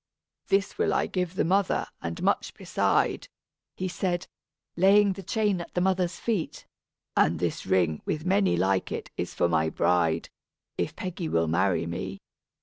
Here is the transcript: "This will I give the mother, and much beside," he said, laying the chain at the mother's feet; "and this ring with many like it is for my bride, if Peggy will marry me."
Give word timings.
"This 0.47 0.79
will 0.79 0.95
I 0.95 1.05
give 1.05 1.35
the 1.35 1.45
mother, 1.45 1.85
and 2.01 2.23
much 2.23 2.55
beside," 2.55 3.27
he 3.77 3.87
said, 3.87 4.25
laying 4.75 5.13
the 5.13 5.21
chain 5.21 5.61
at 5.61 5.75
the 5.75 5.81
mother's 5.81 6.19
feet; 6.19 6.65
"and 7.15 7.37
this 7.37 7.67
ring 7.67 8.01
with 8.03 8.25
many 8.25 8.57
like 8.57 8.91
it 8.91 9.11
is 9.15 9.35
for 9.35 9.47
my 9.47 9.69
bride, 9.69 10.29
if 10.75 10.95
Peggy 10.95 11.29
will 11.29 11.47
marry 11.47 11.85
me." 11.85 12.19